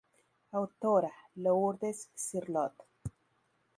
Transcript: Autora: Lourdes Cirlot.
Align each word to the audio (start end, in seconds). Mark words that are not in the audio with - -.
Autora: 0.61 1.11
Lourdes 1.47 1.99
Cirlot. 2.25 2.87